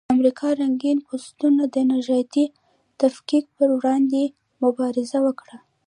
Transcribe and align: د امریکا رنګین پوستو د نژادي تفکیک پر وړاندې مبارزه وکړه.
د 0.05 0.07
امریکا 0.15 0.47
رنګین 0.61 0.97
پوستو 1.07 1.47
د 1.75 1.77
نژادي 1.91 2.45
تفکیک 3.01 3.45
پر 3.55 3.69
وړاندې 3.77 4.21
مبارزه 4.63 5.19
وکړه. 5.25 5.57